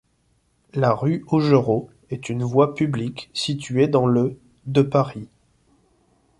La 0.73 0.93
rue 0.95 1.23
Augereau 1.27 1.91
est 2.09 2.29
une 2.29 2.43
voie 2.43 2.73
publique 2.73 3.29
située 3.35 3.87
dans 3.87 4.07
le 4.07 4.39
de 4.65 4.81
Paris. 4.81 5.27